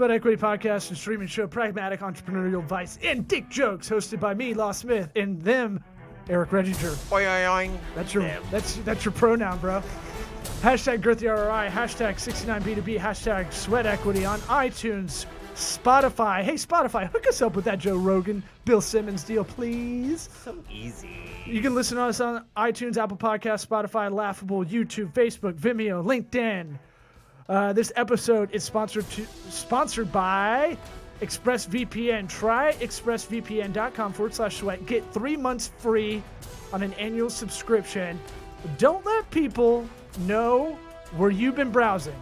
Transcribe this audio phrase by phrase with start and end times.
[0.00, 4.54] Sweat Equity Podcast and streaming show, Pragmatic Entrepreneurial Advice and Dick Jokes, hosted by me,
[4.54, 5.84] Law Smith, and them,
[6.30, 6.94] Eric Redinger.
[7.10, 7.78] Oing, oing.
[7.94, 9.82] That's your that's that's your pronoun, bro.
[10.62, 16.44] Hashtag GirthyRI, hashtag 69B2B, hashtag Sweat Equity on iTunes, Spotify.
[16.44, 20.30] Hey, Spotify, hook us up with that Joe Rogan, Bill Simmons deal, please.
[20.42, 21.44] So easy.
[21.44, 26.78] You can listen to us on iTunes, Apple Podcasts, Spotify, Laughable, YouTube, Facebook, Vimeo, LinkedIn.
[27.50, 30.78] Uh, this episode is sponsored to sponsored by
[31.20, 32.28] ExpressVPN.
[32.28, 34.86] Try expressvpn.com forward slash sweat.
[34.86, 36.22] Get three months free
[36.72, 38.20] on an annual subscription.
[38.78, 39.84] Don't let people
[40.20, 40.78] know
[41.16, 42.14] where you've been browsing.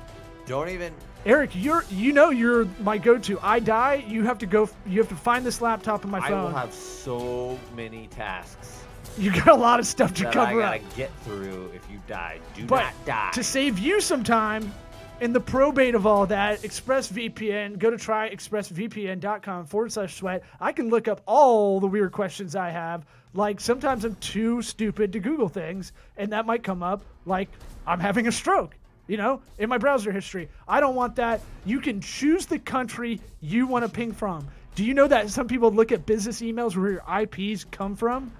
[0.46, 0.95] Don't even.
[1.27, 3.38] Eric, you're you know you're my go-to.
[3.42, 4.70] I die, you have to go.
[4.86, 6.38] You have to find this laptop on my phone.
[6.38, 8.83] I will have so many tasks
[9.19, 10.97] you got a lot of stuff to that I gotta up.
[10.97, 12.38] get through if you die.
[12.55, 13.30] Do But not die.
[13.34, 14.72] to save you some time
[15.20, 20.44] in the probate of all that, ExpressVPN, go to tryexpressvpn.com forward slash sweat.
[20.60, 23.05] I can look up all the weird questions I have.
[23.34, 27.02] Like sometimes I'm too stupid to Google things, and that might come up.
[27.27, 27.48] Like
[27.86, 30.48] I'm having a stroke, you know, in my browser history.
[30.66, 31.41] I don't want that.
[31.64, 34.47] You can choose the country you want to ping from.
[34.75, 38.30] Do you know that some people look at business emails where your IPs come from?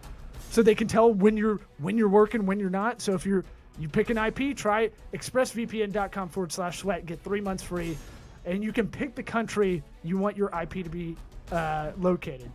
[0.50, 3.44] so they can tell when you're when you're working when you're not so if you're
[3.78, 7.96] you pick an ip try it expressvpn.com forward slash sweat get three months free
[8.44, 11.16] and you can pick the country you want your ip to be
[11.52, 12.50] uh, located.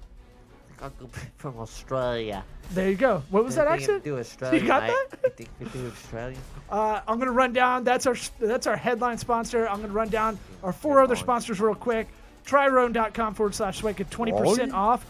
[1.37, 2.43] From Australia.
[2.71, 3.23] there you go.
[3.29, 4.03] What was that I accent?
[4.03, 4.59] Do Australia.
[4.61, 5.19] you got I, that?
[5.25, 6.37] I think we do Australia.
[6.69, 7.85] uh, i'm gonna run down.
[7.85, 9.67] That's our that's our headline sponsor.
[9.67, 12.07] I'm gonna run down our four other sponsors real quick.
[12.45, 15.05] Tryrhone.com forward slash sweat get 20% off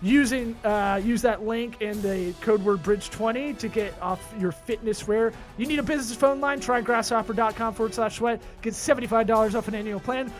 [0.00, 4.52] using uh, use that link in the code word bridge 20 to get off your
[4.52, 5.32] fitness wear.
[5.56, 6.60] You need a business phone line?
[6.60, 8.40] Try grasshopper.com forward slash sweat.
[8.62, 10.32] Get $75 off an annual plan.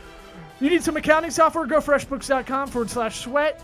[0.61, 1.67] You need some accounting software?
[1.67, 3.63] Go freshbooks.com forward slash sweat.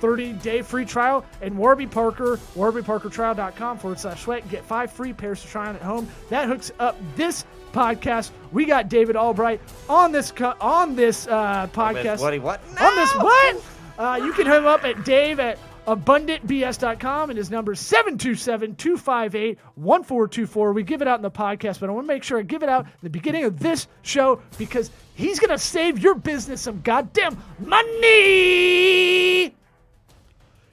[0.00, 4.48] 30 day free trial and warby parker warbyparkertrial.com forward slash sweat.
[4.50, 6.08] Get five free pairs to try on at home.
[6.28, 8.30] That hooks up this podcast.
[8.52, 12.20] We got david albright on this co- on this uh, podcast.
[12.20, 12.40] What?
[12.40, 12.60] What?
[12.80, 13.62] on this what?
[13.98, 20.74] Uh, you can hit him up at Dave at abundantbs.com and his number is 727-258-1424.
[20.74, 22.62] We give it out in the podcast, but I want to make sure I give
[22.62, 26.60] it out in the beginning of this show because he's going to save your business
[26.62, 29.54] some goddamn money.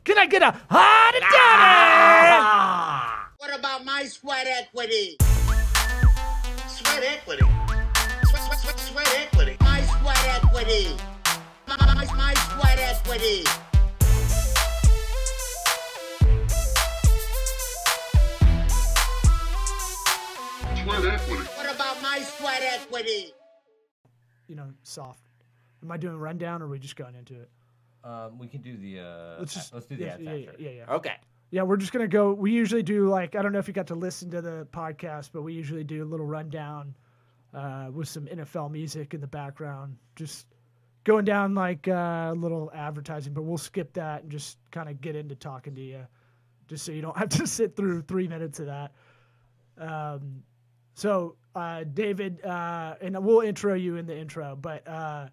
[0.03, 3.29] Can I get a hot Ah!
[3.37, 5.15] What about my sweat equity?
[6.67, 7.45] Sweat equity.
[8.25, 9.55] Sweat, sweat, sweat, sweat equity.
[9.61, 10.97] My sweat equity.
[11.79, 13.43] My, my, my sweat equity.
[20.83, 21.43] Sweat equity.
[21.55, 23.33] What about my sweat equity?
[24.47, 25.23] You know, soft.
[25.81, 27.49] Am I doing rundown or are we just going into it?
[28.03, 28.99] Um, we can do the.
[28.99, 30.61] Uh, Let's just let's do the yeah, ads yeah, after.
[30.61, 30.93] yeah, yeah.
[30.95, 31.15] Okay.
[31.51, 32.33] Yeah, we're just gonna go.
[32.33, 35.29] We usually do like I don't know if you got to listen to the podcast,
[35.33, 36.95] but we usually do a little rundown
[37.53, 40.47] uh, with some NFL music in the background, just
[41.03, 43.33] going down like uh, a little advertising.
[43.33, 46.05] But we'll skip that and just kind of get into talking to you,
[46.67, 48.91] just so you don't have to sit through three minutes of that.
[49.77, 50.43] Um,
[50.93, 55.27] so uh, David, uh, and we'll intro you in the intro, but uh,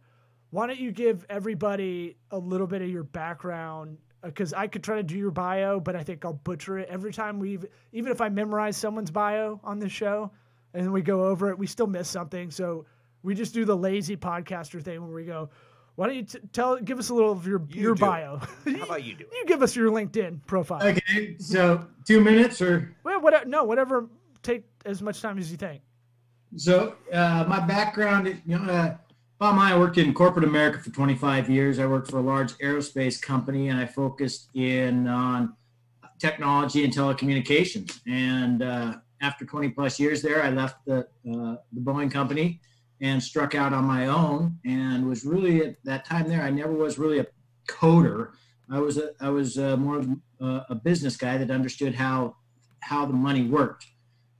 [0.50, 3.98] why don't you give everybody a little bit of your background?
[4.22, 7.12] Because I could try to do your bio, but I think I'll butcher it every
[7.12, 7.58] time we,
[7.92, 10.30] even if I memorize someone's bio on this show,
[10.74, 12.50] and we go over it, we still miss something.
[12.50, 12.84] So
[13.22, 15.50] we just do the lazy podcaster thing where we go,
[15.96, 18.38] "Why don't you t- tell, give us a little of your You your do bio?
[18.38, 19.30] How about you do it?
[19.32, 20.82] you give us your LinkedIn profile.
[20.82, 24.08] Okay, so two minutes or Well, whatever, no, whatever.
[24.42, 25.82] Take as much time as you think.
[26.56, 26.94] so.
[27.12, 28.96] Uh, my background, you know, uh,
[29.38, 31.78] Bob and I worked in corporate America for 25 years.
[31.78, 35.54] I worked for a large aerospace company, and I focused in on
[36.18, 38.00] technology and telecommunications.
[38.06, 42.60] And uh, after 20 plus years there, I left the uh, the Boeing company
[43.00, 44.58] and struck out on my own.
[44.64, 47.26] And was really at that time there, I never was really a
[47.68, 48.32] coder.
[48.70, 50.08] I was a, I was uh more of
[50.40, 52.36] a, a business guy that understood how
[52.80, 53.86] how the money worked.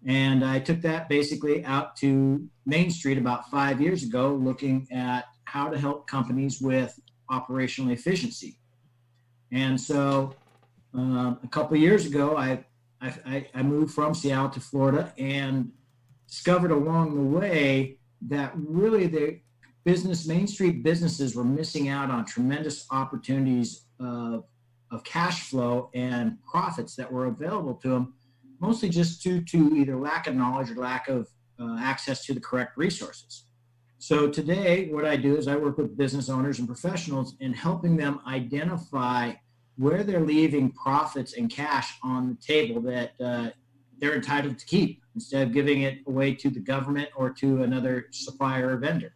[0.07, 5.25] And I took that basically out to Main Street about five years ago, looking at
[5.45, 6.99] how to help companies with
[7.29, 8.59] operational efficiency.
[9.53, 10.35] And so
[10.95, 12.65] um, a couple years ago, I,
[13.03, 15.73] I- I moved from Seattle to Florida and
[16.29, 17.99] discovered along the way
[18.29, 19.41] that really the
[19.85, 24.45] business, Main Street businesses were missing out on tremendous opportunities of,
[24.91, 28.15] of cash flow and profits that were available to them
[28.61, 31.29] mostly just due to either lack of knowledge or lack of
[31.59, 33.45] uh, access to the correct resources.
[33.99, 37.97] So today, what I do is I work with business owners and professionals in helping
[37.97, 39.33] them identify
[39.77, 43.51] where they're leaving profits and cash on the table that uh,
[44.01, 48.07] they're entitled to keep instead of giving it away to the government or to another
[48.11, 49.15] supplier or vendor.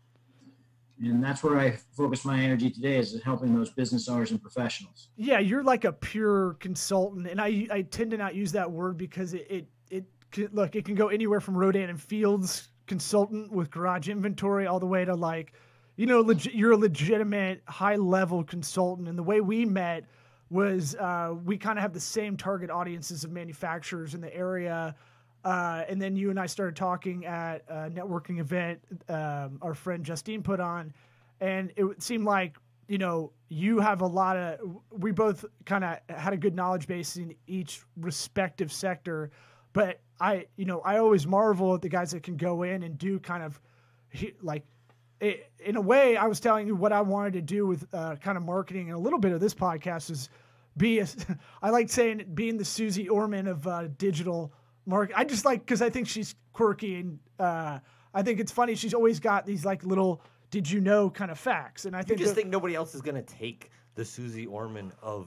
[1.03, 5.09] And that's where I focus my energy today is helping those business owners and professionals.
[5.17, 8.97] Yeah, you're like a pure consultant, and I I tend to not use that word
[8.97, 13.71] because it it, it look it can go anywhere from Rodan and Fields consultant with
[13.71, 15.53] garage inventory all the way to like,
[15.97, 19.09] you know, legit, you're a legitimate high level consultant.
[19.09, 20.05] And the way we met
[20.51, 24.95] was uh, we kind of have the same target audiences of manufacturers in the area.
[25.45, 30.05] Uh, and then you and I started talking at a networking event um, our friend
[30.05, 30.93] Justine put on,
[31.41, 32.57] and it seemed like
[32.89, 34.59] you know you have a lot of
[34.91, 39.31] we both kind of had a good knowledge base in each respective sector,
[39.75, 42.97] but I you know I always marvel at the guys that can go in and
[42.97, 43.61] do kind of
[44.41, 44.65] like
[45.21, 48.17] it, in a way I was telling you what I wanted to do with uh,
[48.17, 50.29] kind of marketing and a little bit of this podcast is
[50.77, 51.07] be a,
[51.63, 54.53] I like saying being the Suze Orman of uh, digital
[54.87, 55.13] mark.
[55.15, 57.79] I just like because I think she's quirky and uh,
[58.13, 58.75] I think it's funny.
[58.75, 62.05] She's always got these like little did you know kind of facts, and I You
[62.05, 65.27] think just think nobody else is gonna take the Suze Orman of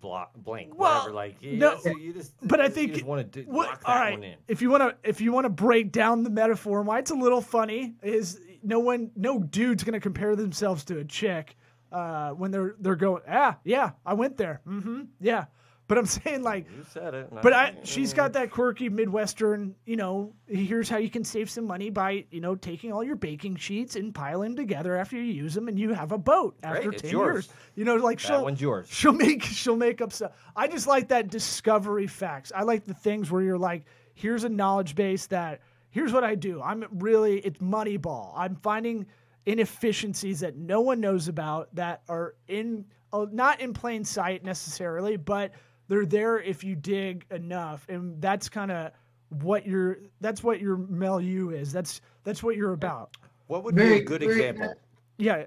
[0.00, 1.14] blo- blank, Well, whatever.
[1.14, 3.80] Like, you, no, just, you just, but I you think just want to what- lock
[3.82, 4.36] that all right, one in.
[4.48, 7.10] if you want to if you want to break down the metaphor, and why it's
[7.12, 11.56] a little funny is no one no dude's gonna compare themselves to a chick
[11.92, 15.44] uh, when they're they're going ah yeah I went there mm-hmm yeah,
[15.86, 17.28] but I'm saying like You said it.
[17.42, 21.66] But I, she's got that quirky Midwestern, you know, here's how you can save some
[21.66, 25.22] money by, you know, taking all your baking sheets and piling them together after you
[25.22, 27.34] use them and you have a boat after Great, it's 10 yours.
[27.34, 27.48] years.
[27.76, 28.88] You know, like That she'll, one's yours.
[28.90, 30.32] she'll make, she'll make up stuff.
[30.56, 32.50] I just like that discovery facts.
[32.54, 33.84] I like the things where you're like,
[34.14, 35.60] here's a knowledge base that,
[35.94, 36.60] here's what I do.
[36.60, 38.32] I'm really, it's Moneyball.
[38.36, 39.06] I'm finding
[39.46, 45.16] inefficiencies that no one knows about that are in, uh, not in plain sight necessarily,
[45.16, 45.52] but
[45.86, 48.90] they're there if you dig enough and that's kind of
[49.28, 53.16] what your that's what your milieu is that's that's what you're about
[53.48, 54.74] What would be a good very- example?
[55.18, 55.44] yeah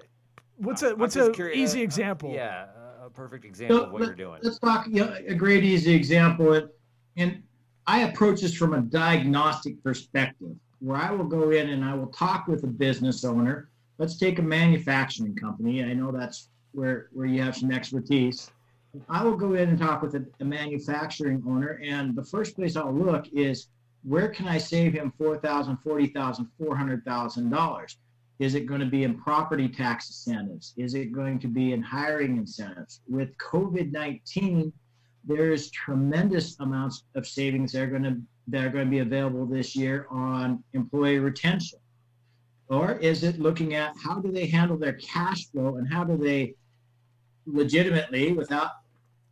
[0.58, 2.66] what's a I'm what's just a curious, easy uh, example yeah,
[3.02, 4.40] a- a perfect example So of what let- you're doing.
[4.42, 6.52] Let's talk you know, a great easy example.
[6.52, 6.68] And,
[7.16, 7.42] and
[7.88, 12.08] I approach this from a diagnostic perspective where I will go in and I will
[12.08, 13.70] talk with a business owner.
[13.96, 15.82] Let's take a manufacturing company.
[15.82, 18.50] I know that's where, where you have some expertise.
[19.08, 21.80] I will go in and talk with a, a manufacturing owner.
[21.82, 23.68] And the first place I'll look is
[24.02, 27.96] where can I save him $4,000, $40,000, $400,000?
[28.38, 30.74] Is it going to be in property tax incentives?
[30.76, 33.00] Is it going to be in hiring incentives?
[33.08, 34.74] With COVID 19,
[35.24, 39.44] there's tremendous amounts of savings that are going to that are going to be available
[39.44, 41.78] this year on employee retention.
[42.68, 46.16] Or is it looking at how do they handle their cash flow and how do
[46.16, 46.54] they
[47.46, 48.70] legitimately, without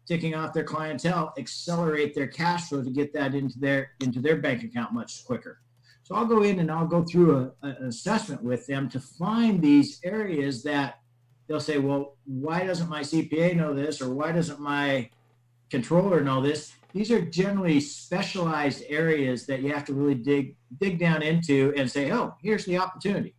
[0.06, 4.36] ticking off their clientele, accelerate their cash flow to get that into their into their
[4.36, 5.60] bank account much quicker?
[6.02, 9.60] So I'll go in and I'll go through a, an assessment with them to find
[9.60, 11.00] these areas that
[11.46, 15.10] they'll say, well, why doesn't my CPA know this or why doesn't my
[15.70, 16.72] controller and all this?
[16.92, 21.90] These are generally specialized areas that you have to really dig dig down into and
[21.90, 23.34] say, oh, here's the opportunity.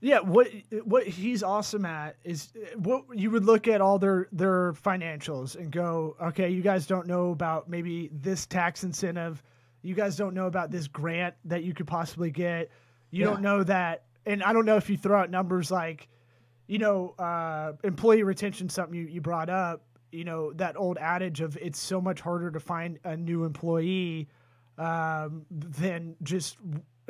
[0.00, 0.48] yeah what
[0.84, 5.70] what he's awesome at is what you would look at all their their financials and
[5.70, 9.42] go okay you guys don't know about maybe this tax incentive
[9.82, 12.70] you guys don't know about this grant that you could possibly get
[13.10, 13.30] you Yeah.
[13.30, 16.08] don't know that and i don't know if you throw out numbers like
[16.66, 21.40] you know, uh, employee retention, something you, you brought up, you know, that old adage
[21.40, 24.28] of it's so much harder to find a new employee
[24.78, 26.56] um, than just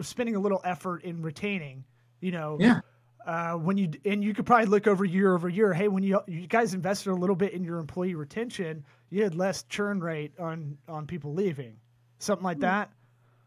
[0.01, 1.85] spending a little effort in retaining,
[2.21, 2.57] you know.
[2.61, 2.81] Yeah.
[3.27, 5.75] Uh, when you and you could probably look over year over year.
[5.75, 9.35] Hey, when you you guys invested a little bit in your employee retention, you had
[9.35, 11.77] less churn rate on on people leaving,
[12.19, 12.91] something like that.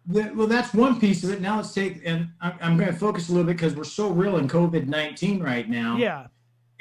[0.07, 1.39] Well, that's one piece of it.
[1.39, 4.09] Now let's take, and I'm, I'm going to focus a little bit because we're so
[4.09, 5.95] real in COVID 19 right now.
[5.95, 6.27] Yeah,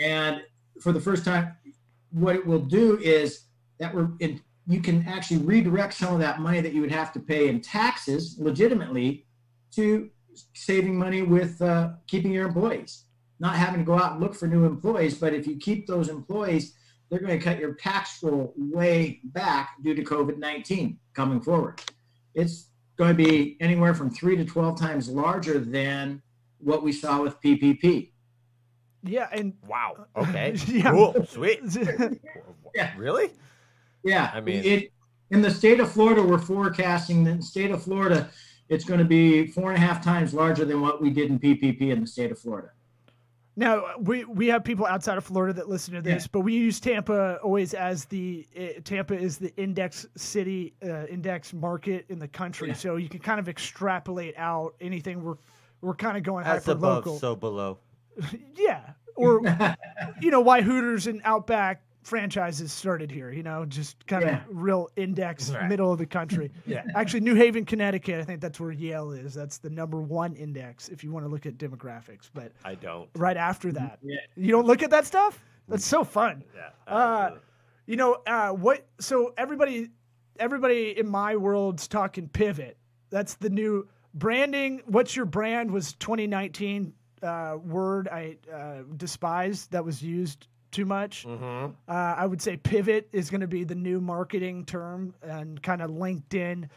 [0.01, 0.43] And
[0.81, 1.55] for the first time,
[2.13, 3.45] what it will do is
[3.79, 7.13] that we're in, you can actually redirect some of that money that you would have
[7.13, 9.27] to pay in taxes legitimately
[9.73, 10.11] to
[10.55, 13.05] saving money with uh, keeping your employees,
[13.41, 15.19] not having to go out and look for new employees.
[15.19, 16.75] But if you keep those employees,
[17.11, 21.83] they're going to cut your tax roll way back due to COVID 19 coming forward.
[22.35, 26.23] It's going to be anywhere from three to 12 times larger than
[26.59, 28.12] what we saw with PPP.
[29.05, 30.07] Yeah, and Wow.
[30.17, 30.55] Okay.
[30.67, 30.91] Yeah.
[30.91, 31.27] Cool.
[31.29, 31.61] Sweet.
[32.75, 32.91] Yeah.
[32.97, 33.31] Really?
[34.03, 34.93] Yeah, I mean- it
[35.31, 38.29] in the state of Florida, we're forecasting that in the state of Florida,
[38.69, 41.39] it's going to be four and a half times larger than what we did in
[41.39, 42.71] PPP in the state of Florida.
[43.55, 46.29] Now we we have people outside of Florida that listen to this, Yeah.
[46.33, 51.53] but we use Tampa always as the uh, Tampa is the index city, uh, index
[51.53, 52.69] market in the country.
[52.69, 52.75] Yeah.
[52.75, 55.37] So you can kind of extrapolate out anything we're
[55.83, 57.19] we're kind of going As hyper above, local.
[57.19, 57.79] so below.
[58.57, 59.41] yeah, or
[60.21, 63.31] you know why Hooters and Outback franchises started here.
[63.31, 64.37] You know, just kind Yeah.
[64.39, 65.69] of real index Right.
[65.69, 66.51] middle of the country.
[66.67, 66.83] Yeah.
[66.97, 68.19] Actually, New Haven, Connecticut.
[68.21, 69.35] I think that's where Yale is.
[69.35, 72.29] That's the number one index if you want to look at demographics.
[72.35, 73.09] But I don't.
[73.15, 74.17] right after that, Yeah.
[74.35, 75.45] you don't look at that stuff.
[75.69, 76.43] That's so fun.
[76.57, 76.93] Yeah.
[76.93, 77.31] Uh,
[77.87, 78.85] you know uh, what?
[78.99, 79.91] So everybody,
[80.41, 82.77] everybody in my world's talking pivot.
[83.11, 84.83] That's the new branding.
[84.87, 85.71] What's your brand?
[85.71, 91.25] Was 2019 uh, word I uh, despised that was used too much.
[91.25, 95.63] hmm Uh, I would say pivot is going to be the new marketing term and
[95.63, 96.69] kind of LinkedIn.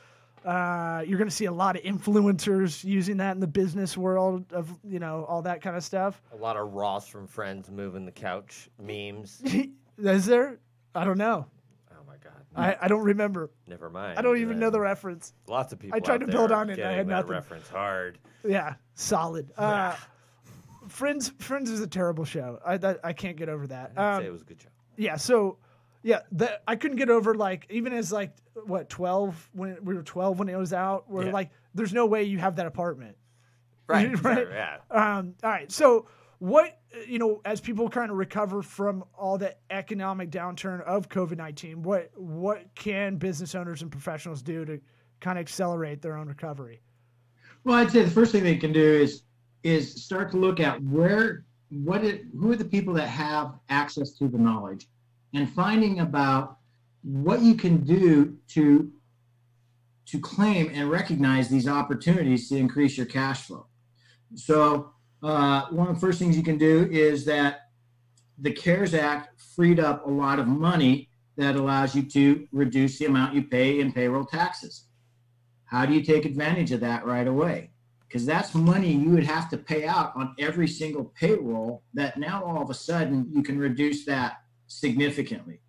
[0.44, 4.46] Uh, you're going to see a lot of influencers using that in the business world
[4.54, 6.22] of you know all that kind of stuff.
[6.34, 9.42] A lot of Ross from Friends moving the couch memes.
[9.98, 10.60] is there?
[10.94, 11.48] I don't know.
[11.92, 12.34] Oh my God.
[12.56, 13.50] I, I don't remember.
[13.66, 14.20] Never mind.
[14.20, 15.34] I don't even know the reference.
[15.48, 15.96] Lots of people.
[15.98, 17.32] I tried to build on it I had nothing.
[17.32, 18.20] Reference hard.
[18.48, 19.52] Yeah, solid.
[19.58, 19.96] Uh,
[20.88, 22.60] Friends, Friends is a terrible show.
[22.66, 23.92] I that, I can't get over that.
[23.96, 24.70] I'd say Um, it was a good show.
[24.98, 25.58] yeah, so
[26.04, 28.34] yeah, the, I couldn't get over like even as like
[28.66, 31.10] what twelve when we were twelve when it was out.
[31.10, 31.32] We're Yeah.
[31.32, 33.18] like, there's no way you have that apartment.
[33.88, 34.12] Right.
[34.24, 34.38] right.
[34.48, 34.78] sure, yeah.
[34.92, 36.08] Um, all right, so
[36.40, 41.38] what you know, as people kind of recover from all the economic downturn of COVID
[41.38, 44.80] nineteen, what what can business owners and professionals do to
[45.22, 46.82] kind of accelerate their own recovery?
[47.64, 49.24] Well, I'd say the first thing they can do is
[49.66, 54.12] is start to look at where what it who are the people that have access
[54.12, 54.86] to the knowledge
[55.34, 56.60] and finding about
[57.02, 58.92] what you can do to
[60.06, 63.66] to claim and recognize these opportunities to increase your cash flow.
[64.36, 64.92] So
[65.24, 67.70] uh, one of the first things you can do is that
[68.38, 73.06] the CARES Act freed up a lot of money that allows you to reduce the
[73.06, 74.86] amount you pay in payroll taxes.
[75.66, 77.72] How do you take advantage of that right away?
[78.16, 82.42] Because that's money you would have to pay out on every single payroll that now
[82.46, 85.60] all of a sudden you can reduce that significantly.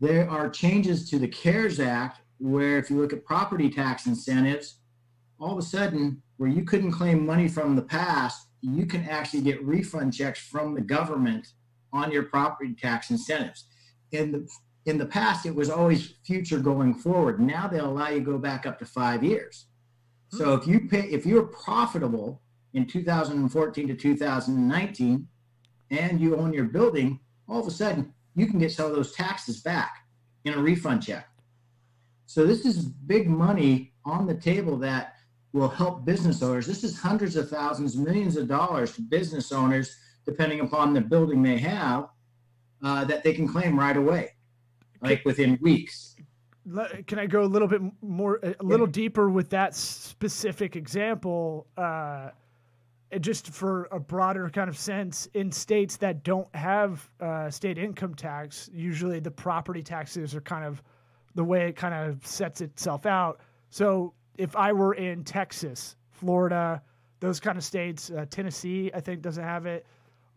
[0.00, 4.78] There are changes to the CARES Act where if you look at property tax incentives,
[5.38, 9.42] all of a sudden where you couldn't claim money from the past, you can actually
[9.42, 11.46] get refund checks from the government
[11.92, 13.66] on your property tax incentives.
[14.10, 14.48] In the
[14.86, 17.38] in the past, it was always future going forward.
[17.38, 19.66] Now they'll allow you to go back up to five years.
[20.28, 22.42] So if you pay, if you're profitable
[22.74, 25.26] in 2014 to 2019,
[25.90, 29.12] and you own your building, all of a sudden you can get some of those
[29.12, 30.06] taxes back
[30.44, 31.28] in a refund check.
[32.26, 35.14] So this is big money on the table that
[35.52, 36.66] will help business owners.
[36.66, 41.42] This is hundreds of thousands, millions of dollars to business owners, depending upon the building
[41.42, 42.08] they have,
[42.82, 44.34] uh, that they can claim right away,
[45.00, 46.14] like within weeks.
[47.06, 51.66] Can I go a little bit more, a little deeper with that specific example?
[51.76, 52.30] Uh,
[53.20, 58.14] just for a broader kind of sense, in states that don't have uh, state income
[58.14, 60.82] tax, usually the property taxes are kind of
[61.34, 63.40] the way it kind of sets itself out.
[63.70, 66.82] So if I were in Texas, Florida,
[67.20, 69.86] those kind of states, uh, Tennessee, I think doesn't have it.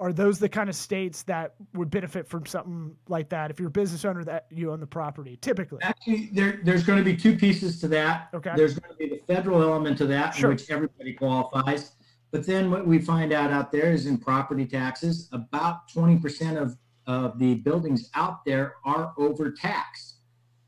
[0.02, 3.52] Are those the kind of states that would benefit from something like that?
[3.52, 5.78] If you're a business owner that you own the property, typically.
[5.84, 8.30] Actually, there, there's going to be two pieces to that.
[8.34, 8.52] Okay.
[8.56, 10.50] There's going to be the federal element to that, Sure.
[10.50, 11.92] in which everybody qualifies.
[12.32, 16.78] But then what we find out out there is in property taxes, about 20% of,
[17.06, 20.16] of the buildings out there are overtaxed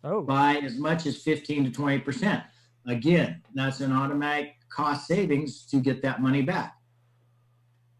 [0.03, 2.43] Oh, by as much as 15 to 20%.
[2.85, 6.75] Again, that's an automatic cost savings to get that money back.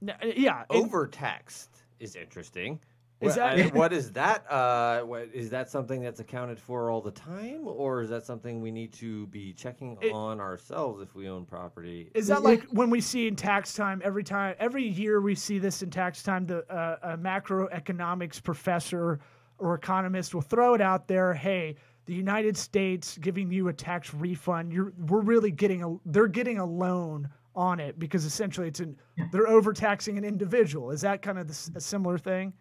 [0.10, 0.64] N- yeah.
[0.70, 2.80] Overtaxed is interesting.
[3.22, 4.50] Is that- uh, what is that?
[4.52, 8.62] Uh, what, is that something that's accounted for all the time, or is that something
[8.62, 12.12] we need to be checking It- on ourselves if we own property?
[12.14, 15.60] Is that like when we see in tax time every time every year we see
[15.60, 19.20] this in tax time the uh, a macroeconomics professor
[19.58, 24.14] or economist will throw it out there hey the United States giving you a tax
[24.14, 28.80] refund you're we're really getting a they're getting a loan on it because essentially it's
[28.80, 28.96] an
[29.32, 32.52] they're overtaxing an individual is that kind of the, a similar thing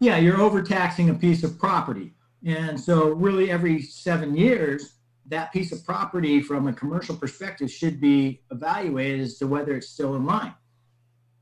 [0.00, 2.12] Yeah, you're overtaxing a piece of property.
[2.44, 4.96] And so, really, every seven years,
[5.26, 9.88] that piece of property from a commercial perspective should be evaluated as to whether it's
[9.88, 10.54] still in line.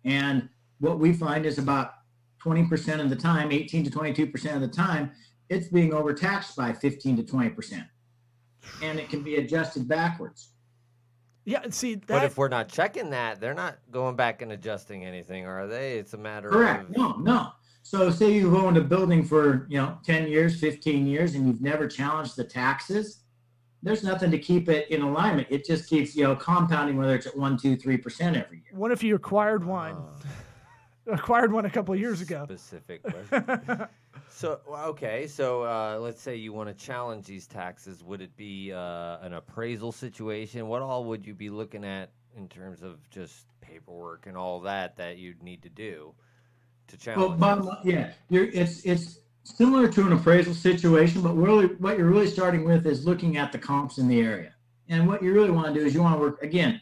[0.04, 1.94] And what we find is about
[2.44, 5.10] 20% of the time, 18 to 22% of the time,
[5.48, 7.84] it's being overtaxed by 15 to 20%.
[8.82, 10.51] And it can be adjusted backwards.
[11.44, 12.06] Yeah, see that.
[12.06, 15.98] But if we're not checking that, they're not going back and adjusting anything, are they?
[15.98, 16.90] It's a matter Correct.
[16.90, 17.48] of No, no.
[17.82, 21.60] So say you've owned a building for, you know, 10 years, 15 years, and you've
[21.60, 23.24] never challenged the taxes.
[23.82, 25.48] There's nothing to keep it in alignment.
[25.50, 28.78] It just keeps, you know, compounding whether it's at one, two, three percent every year.
[28.78, 29.96] what if you acquired one?
[29.96, 32.44] uh, acquired one a couple of years ago.
[32.44, 33.02] specific.
[34.30, 38.02] so okay, so uh, let's say you want to challenge these taxes.
[38.04, 40.68] Would it be uh, an appraisal situation?
[40.68, 44.96] What all would you be looking at in terms of just paperwork and all that
[44.96, 46.14] that you'd need to do
[46.88, 47.40] to Well, challenge?
[47.40, 47.68] bottom this?
[47.68, 52.26] line, yeah, you're, it's, it's similar to an appraisal situation, but really, what you're really
[52.26, 54.54] starting with is looking at the comps in the area.
[54.88, 56.80] And what you really want to do is you want to work, again,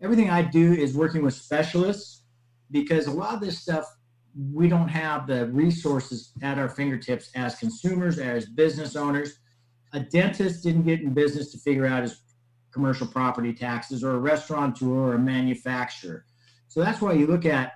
[0.00, 2.22] everything I do is working with specialists
[2.70, 3.84] because a lot of this stuff,
[4.52, 9.38] we don't have the resources at our fingertips as consumers, as business owners.
[9.92, 12.20] A dentist didn't get in business to figure out his
[12.72, 16.24] commercial property taxes or a restaurateur or a manufacturer.
[16.66, 17.74] So that's why you look at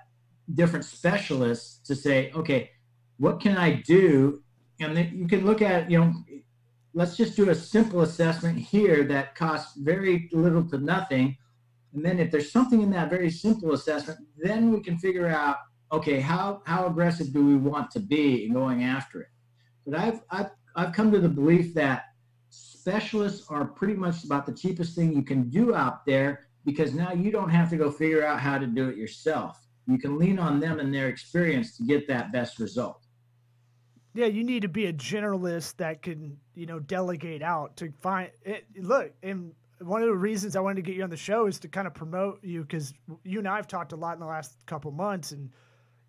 [0.53, 2.71] different specialists to say, okay,
[3.17, 4.43] what can I do?
[4.81, 6.13] And then you can look at, you know,
[6.93, 11.37] let's just do a simple assessment here that costs very little to nothing.
[11.93, 15.57] And then if there's something in that very simple assessment, then we can figure out,
[15.91, 19.29] okay, how, how aggressive do we want to be in going after it?
[19.85, 22.05] But I've, I've, I've come to the belief that
[22.49, 27.13] specialists are pretty much about the cheapest thing you can do out there because now
[27.13, 29.59] you don't have to go figure out how to do it yourself.
[29.87, 33.05] You can lean on them and their experience to get that best result.
[34.13, 38.31] Yeah, you need to be a generalist that can, you know, delegate out to find
[38.43, 38.65] it.
[38.75, 41.59] Look, and one of the reasons I wanted to get you on the show is
[41.59, 42.93] to kind of promote you because
[43.23, 45.51] you and I have talked a lot in the last couple months, and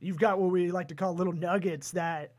[0.00, 2.32] you've got what we like to call little nuggets that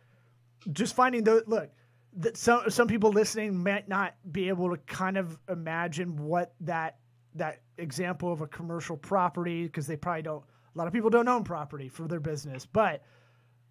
[0.72, 1.44] just finding those.
[1.48, 1.70] Look,
[2.18, 6.98] that some some people listening might not be able to kind of imagine what that
[7.36, 10.44] that example of a commercial property because they probably don't.
[10.74, 13.04] A lot of people don't own property for their business, but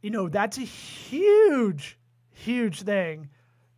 [0.02, 1.98] you know that's a huge
[2.32, 3.28] huge thing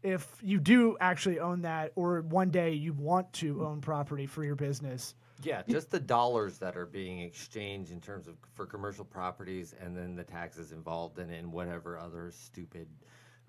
[0.02, 4.44] if you do actually own that or one day you want to own property for
[4.44, 9.04] your business Yeah, just the dollars that are being exchanged in terms of for commercial
[9.04, 12.88] properties, and then the taxes involved in and whatever other stupid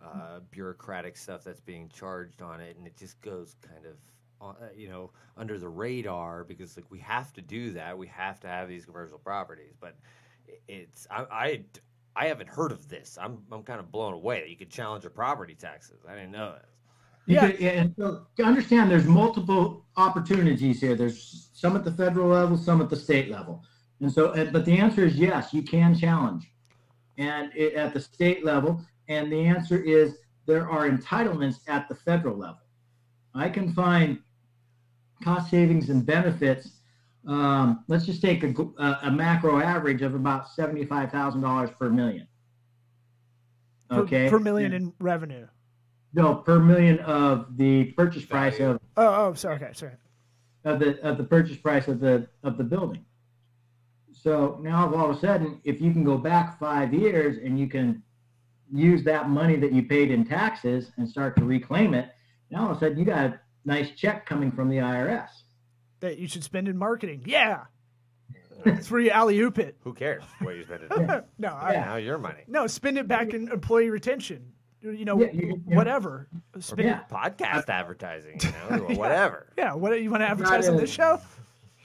[0.04, 3.96] uh, bureaucratic stuff that's being charged on it, and it just goes kind of.
[4.42, 7.98] Uh, you know, under the radar because like we have to do that.
[7.98, 9.96] We have to have these commercial properties, but
[10.68, 11.64] it's I, I
[12.16, 13.18] I haven't heard of this.
[13.22, 16.02] I'm I'm kind of blown away that you could challenge your property taxes.
[16.08, 16.73] I didn't know this.
[17.26, 17.52] You Yeah.
[17.52, 20.96] could- and so to understand there's multiple opportunities here.
[20.96, 23.64] There's some at the federal level, some at the state level.
[24.02, 26.52] And so, but the answer is yes, you can challenge.
[27.18, 31.96] And it, at the state level, and the answer is there are entitlements at the
[31.96, 32.58] federal level.
[33.34, 34.20] I can find
[35.24, 36.82] cost savings and benefits.
[37.26, 41.90] Um, let's just take a, a, a macro average of about seventy-five thousand dollars per
[41.90, 42.28] million.
[43.92, 44.30] Okay.
[44.30, 45.48] per million in revenue
[46.14, 49.94] No, per million of the purchase price of, oh oh sorry okay sorry
[50.66, 53.04] of the, of the purchase price of the, of the building.
[54.12, 57.68] So now all of a sudden, if you can go back five years and you
[57.68, 58.02] can
[58.74, 62.10] use that money that you paid in taxes and start to reclaim it,
[62.50, 65.28] now all of a sudden you got a nice check coming from the IRS.
[66.00, 67.64] that you should spend in marketing yeah
[68.66, 71.24] it's where you alley oop it Who cares what you spend it on?
[71.38, 72.44] no I, Now your money.
[72.48, 74.53] no spend it back in employee retention
[74.84, 75.76] you know Yeah, you- yeah.
[75.78, 76.28] whatever
[76.60, 77.02] spend Yeah.
[77.12, 79.48] Podcast advertising, you know, or whatever.
[79.58, 81.20] yeah what you want to advertise on this show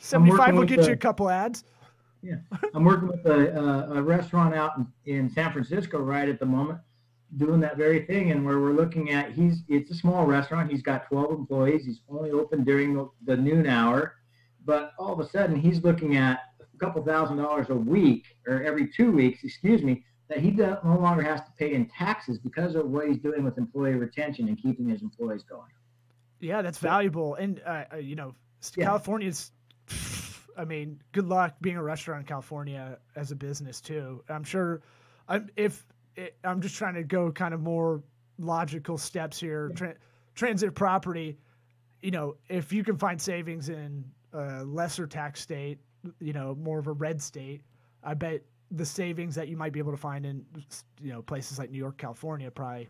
[0.01, 1.65] 75 will with get you a couple ads
[2.23, 2.37] Yeah,
[2.75, 6.47] I'm working with a, a, a restaurant out in, in San Francisco right at the
[6.47, 6.81] moment,
[7.37, 8.33] doing that very thing.
[8.33, 10.69] And where we're looking at, he's it's a small restaurant.
[10.71, 11.85] He's got 12 employees.
[11.85, 14.15] He's only open during the, the noon hour,
[14.65, 18.63] but all of a sudden he's looking at a couple thousand dollars a week or
[18.65, 22.75] every two weeks, excuse me, that he no longer has to pay in taxes because
[22.75, 25.71] of what he's doing with employee retention and keeping his employees going.
[26.41, 27.35] Yeah, that's valuable.
[27.37, 28.35] And uh, uh, you know,
[28.77, 28.85] Yeah.
[28.87, 29.53] California's.
[30.57, 34.23] I mean, good luck being a restaurant in California as a business too.
[34.29, 34.83] I'm sure.
[35.29, 35.87] I'm if
[36.17, 38.03] it, I'm just trying to go kind of more
[38.39, 39.71] logical steps here.
[39.75, 39.95] Tra-
[40.35, 41.39] transit property.
[42.03, 45.79] You know, if you can find savings in a lesser tax state,
[46.21, 47.63] you know, more of a red state,
[48.03, 50.45] I bet the savings that you might be able to find in
[51.01, 52.89] you know places like New York, California, probably.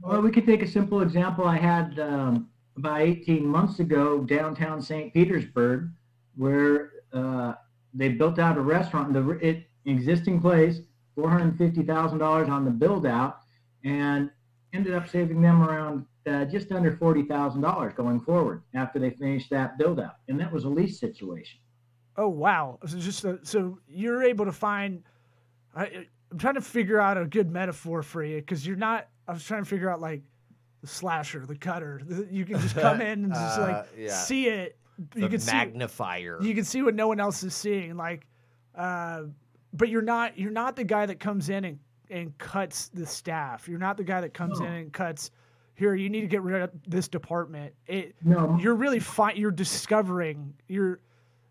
[0.00, 1.44] Well, we could take a simple example.
[1.44, 5.12] I had um, about 18 months ago downtown St.
[5.12, 5.90] Petersburg,
[6.36, 7.54] where uh,
[7.94, 9.12] they built out a restaurant.
[9.12, 10.80] The it, existing place,
[11.16, 13.40] $450,000 on the build out,
[13.84, 14.30] and
[14.72, 19.10] ended up saving them around uh, just under forty thousand dollars going forward after they
[19.10, 21.58] finished that build out, and that was a lease situation.
[22.18, 22.78] Oh wow!
[22.86, 25.04] So just a, so you're able to find.
[25.74, 29.08] I, I'm trying to figure out a good metaphor for you because you're not.
[29.28, 30.22] I was trying to figure out like
[30.82, 32.00] the slasher, the cutter.
[32.04, 34.12] the- You can just come in and just Uh, like yeah.
[34.12, 34.76] see it.
[35.12, 36.38] The you can see magnifier.
[36.42, 37.96] you can see what no one else is seeing.
[37.96, 38.26] Like,
[38.74, 39.22] uh,
[39.72, 41.78] but you're not you're not the guy that comes in and
[42.10, 43.68] and cuts the staff.
[43.68, 44.66] You're not the guy that comes No.
[44.66, 45.30] in and cuts.
[45.76, 47.72] Here, you need to get rid of this department.
[47.86, 50.98] It No, you're really fi- you're discovering you're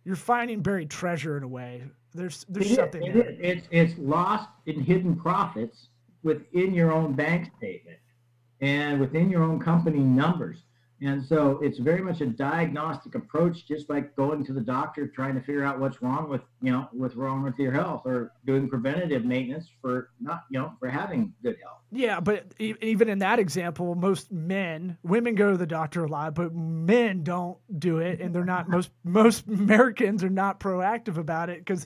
[0.07, 1.83] you're finding buried treasure in a way.
[2.13, 3.37] There's there's It is, something it is.
[3.41, 5.89] It's it's lost in hidden profits
[6.23, 7.99] within your own bank statement
[8.61, 10.59] and within your own company numbers.
[11.01, 15.35] And so it's very much a diagnostic approach, just like going to the doctor trying
[15.35, 18.67] to figure out what's wrong with you know what's wrong with your health, or doing
[18.67, 21.81] preventative maintenance for not you know for having good health.
[21.91, 26.07] Yeah, but e- even in that example, most men, women go to the doctor a
[26.07, 31.17] lot, but men don't do it, and they're not most most Americans are not proactive
[31.17, 31.85] about it because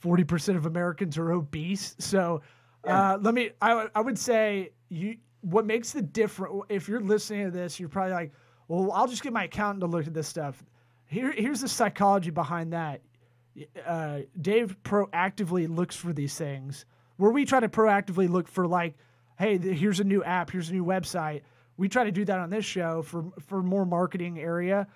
[0.00, 1.96] forty percent of Americans are obese.
[1.98, 2.42] So,
[2.84, 3.52] uh, let me.
[3.62, 5.16] I I would say you.
[5.40, 6.64] What makes the difference?
[6.68, 8.32] If you're listening to this, you're probably like,
[8.70, 10.62] "Well, I'll just get my accountant to look at this stuff."
[11.06, 13.00] Here, here's the psychology behind that.
[13.84, 16.84] Uh, Dave proactively looks for these things,
[17.16, 18.94] where we try to proactively look for like
[19.40, 21.40] hey, here's a new app, here's a new website.
[21.78, 24.86] We try to do that on this show for for more marketing area,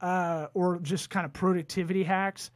[0.00, 2.50] uh, or just kind of productivity hacks.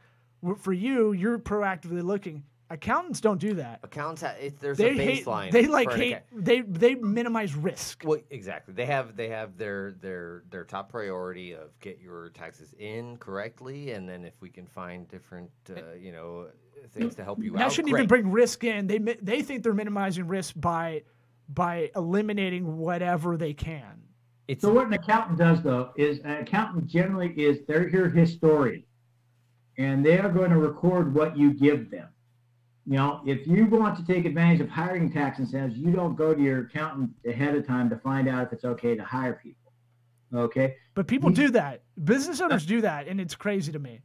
[0.57, 2.43] For you, you're proactively looking.
[2.69, 3.79] Accountants don't do that.
[3.83, 5.25] Accountants, ha- it, there's They a hate.
[5.25, 5.51] baseline.
[5.51, 6.13] They like hate.
[6.13, 8.03] account- They they minimize risk.
[8.05, 8.73] Well, exactly.
[8.73, 13.91] They have they have their their their top priority of get your taxes in correctly,
[13.91, 16.47] and then if we can find different uh, you know
[16.89, 18.01] things to help you That out, shouldn't great.
[18.01, 18.87] even bring risk in.
[18.87, 21.03] They they think they're minimizing risk by
[21.49, 24.01] by eliminating whatever they can.
[24.49, 28.83] It's So what an accountant does though is an accountant generally is they're your historian
[29.77, 32.07] and they are going to record what you give them.
[32.87, 36.33] You know, if you want to take advantage of hiring tax incentives, you don't go
[36.33, 39.73] to your accountant ahead of time to find out if it's okay to hire people.
[40.33, 40.75] Okay.
[40.93, 41.83] But people do that.
[42.01, 43.99] Business owners do that, and it's crazy to me.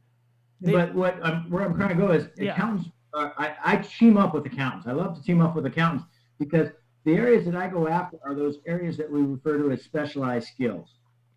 [0.59, 2.51] They- but what I'm, where I'm trying to go is Yeah.
[2.53, 2.89] accountants.
[3.13, 4.85] Uh, I, I team up with accountants.
[4.85, 6.05] I love to team up with accountants
[6.37, 6.69] because
[7.05, 10.47] the areas that I go after are those areas that we refer to as specialized
[10.47, 10.89] skills.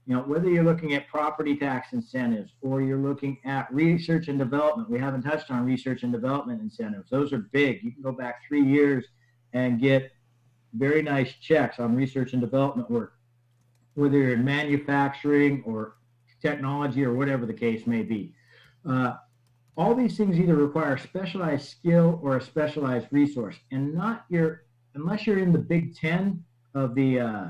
[0.07, 4.39] You know, whether you're looking at property tax incentives or you're looking at research and
[4.39, 4.89] development.
[4.89, 7.11] We haven't touched on research and development incentives.
[7.11, 7.83] Those are big.
[7.83, 9.05] You can go back three years
[9.53, 10.13] and get
[10.75, 13.15] very nice checks on research and development work,
[13.95, 15.97] whether you're in manufacturing or
[16.41, 18.33] technology or whatever the case may be.
[18.89, 19.15] Uh,
[19.77, 24.63] all these things either require specialized skill or a specialized resource, and not your
[24.95, 26.43] unless you're in the Big Ten
[26.75, 27.47] of the uh,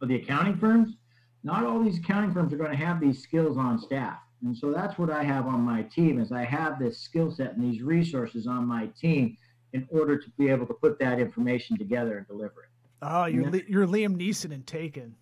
[0.00, 0.94] of the accounting firms.
[1.42, 4.70] Not all these accounting firms are going to have these skills on staff, and so
[4.72, 6.20] that's what I have on my team.
[6.20, 9.36] Is I have this skill set and these resources on my team
[9.72, 12.68] in order to be able to put that information together and deliver it.
[13.02, 13.50] Oh, you're Yeah.
[13.50, 15.14] Li- you're Liam Neeson in Taken,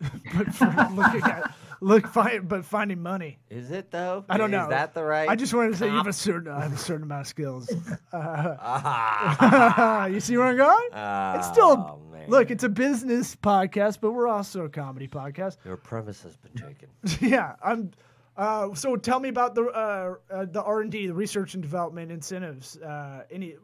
[0.36, 3.38] but for looking at look find but finding money.
[3.50, 4.24] is it though?
[4.28, 4.64] I don't know.
[4.64, 5.28] Is that the right?
[5.28, 7.26] I just wanted to say you have a certain I have a certain amount of
[7.26, 7.68] skills.
[8.12, 11.38] Uh, Ah, you see where I'm going?
[11.38, 12.38] It's still- man.
[12.38, 15.56] Look, it's a business podcast, but we're also a comedy podcast.
[15.64, 16.88] your premise has been taken.
[17.20, 17.90] yeah, I'm.
[18.36, 21.62] Uh, so tell me about the uh, uh, the R and D, the research and
[21.62, 22.76] development incentives.
[22.78, 23.54] Uh, any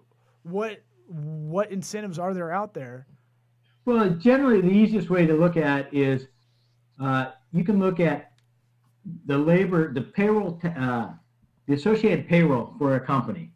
[0.44, 3.06] what what incentives are there out there?
[3.84, 6.28] Well, generally, the easiest way to look at is
[7.00, 8.32] uh, you can look at
[9.26, 11.08] the labor, the payroll, t- uh,
[11.66, 13.50] the associated payroll for a company.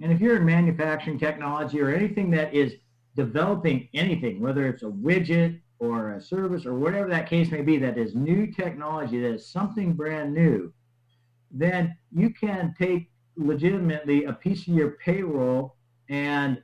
[0.00, 2.74] And if you're in manufacturing technology or anything that is
[3.16, 7.76] developing anything, whether it's a widget or a service or whatever that case may be,
[7.78, 10.72] that is new technology, that is something brand new,
[11.50, 15.76] then you can take legitimately a piece of your payroll
[16.08, 16.62] and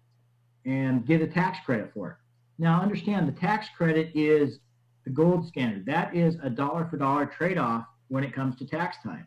[0.67, 2.17] and get a tax credit for it.
[2.59, 4.59] Now, understand the tax credit is
[5.05, 5.87] the gold standard.
[5.87, 9.27] That is a dollar for dollar trade off when it comes to tax time.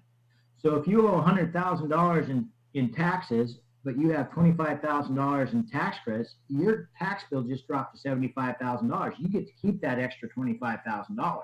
[0.57, 6.35] So if you owe $100,000 in, in taxes, but you have $25,000 in tax credits,
[6.47, 9.13] your tax bill just dropped to $75,000.
[9.19, 11.41] You get to keep that extra $25,000.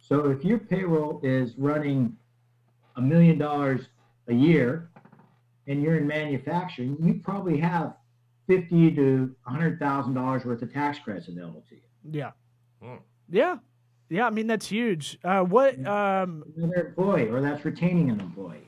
[0.00, 2.16] So if your payroll is running
[2.96, 3.88] a million dollars
[4.28, 4.90] a year
[5.66, 7.94] and you're in manufacturing, you probably have
[8.46, 11.80] fifty to hundred thousand dollars worth of tax credits available to you.
[12.10, 12.30] Yeah,
[12.82, 12.96] Hmm.
[13.28, 13.58] yeah,
[14.08, 14.26] yeah.
[14.26, 15.18] I mean that's huge.
[15.22, 18.66] Uh, what um Another employee, or that's retaining an employee.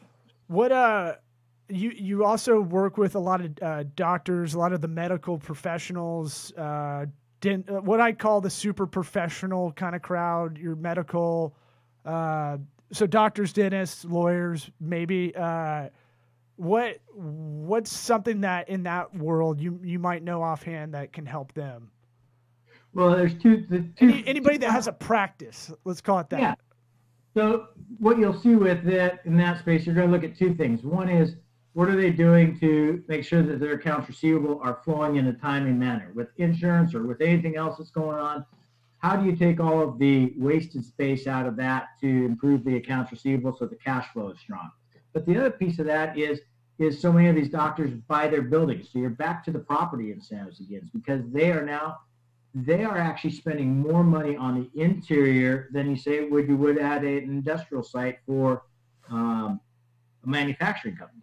[0.49, 1.15] what uh
[1.71, 5.39] you you also work with a lot of uh, doctors, a lot of the medical
[5.39, 6.53] professionals.
[6.53, 7.07] Uh,
[7.41, 11.55] den- uh, what I call the super professional kind of crowd, your medical,
[12.05, 12.59] uh,
[12.93, 15.35] so doctors, dentists, lawyers, maybe.
[15.35, 15.89] Uh,
[16.57, 21.55] what what's something that in that world you you might know offhand that can help
[21.55, 21.91] them?
[22.93, 23.65] Well, there's two.
[23.69, 26.41] The two Any, anybody that has a practice, let's call it that.
[26.41, 26.55] Yeah.
[27.35, 30.55] So what you'll see with that in that space, you're going to look at two
[30.55, 30.83] things.
[30.83, 31.37] One is
[31.73, 35.33] what are they doing to make sure that their accounts receivable are flowing in a
[35.33, 38.45] timely manner with insurance or with anything else that's going on.
[38.99, 42.77] How do you take all of the wasted space out of that to improve the
[42.77, 44.71] accounts receivable so the cash flow is strong?
[45.13, 46.41] But the other piece of that is
[46.79, 48.89] is so many of these doctors buy their buildings.
[48.91, 51.99] So you're back to the property incentives again because they are now
[52.55, 56.79] they are actually spending more money on the interior than you say would you would
[56.79, 58.65] at an industrial site for
[59.09, 59.61] um,
[60.25, 61.23] a manufacturing company.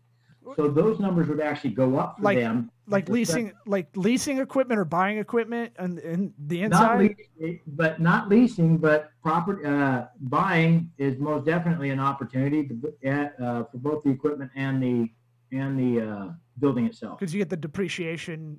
[0.55, 2.71] So those numbers would actually go up for Like- them.
[2.89, 6.79] Like leasing, like leasing equipment or buying equipment, and, and the inside.
[6.79, 13.09] not leasing, but not leasing, but property uh, buying is most definitely an opportunity to,
[13.43, 15.11] uh, for both the equipment and the
[15.51, 16.27] and the uh,
[16.59, 17.19] building itself.
[17.19, 18.57] because you get the depreciation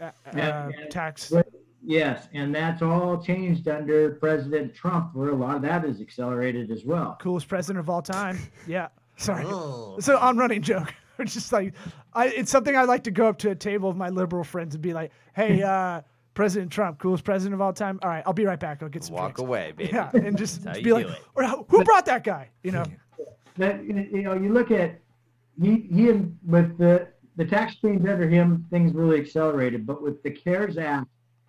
[0.00, 1.28] uh, Yeah, uh, tax.
[1.30, 1.46] But-
[1.88, 6.70] Yes, and that's all changed under President Trump, where a lot of that is accelerated
[6.72, 7.16] as well.
[7.20, 8.38] Coolest president of all time.
[8.66, 8.88] Yeah.
[9.18, 9.44] Sorry.
[9.46, 9.96] Oh.
[10.00, 10.92] So on running joke.
[11.24, 11.74] Just like
[12.12, 14.74] I it's something I like to go up to a table of my liberal friends
[14.74, 16.02] and be like, "Hey, uh,
[16.34, 17.98] President Trump, coolest president of all time.
[18.02, 18.82] All right, I'll be right back.
[18.82, 19.90] I'll get some Walk drinks." away, baby.
[19.92, 22.84] Yeah, and just be like, or, "Who- "Who brought that guy?" You know.
[23.56, 25.00] That you know, you look at
[25.60, 29.86] he he and with the the tax change under him, things really accelerated.
[29.86, 31.06] But with the CARES Act,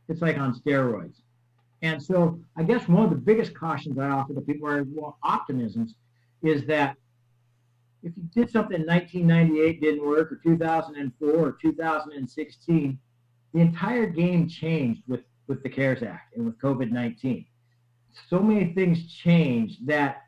[0.08, 1.16] it's like on steroids.
[1.82, 5.18] And so I guess one of the biggest cautions I offer to people are well,
[5.24, 5.96] optimisms
[6.42, 6.96] is that
[8.04, 13.00] if you did something in 1998 didn't work or 2004 or 2016,
[13.54, 17.46] the entire game changed with with the CARES Act and with COVID-19.
[18.30, 20.24] So many things changed that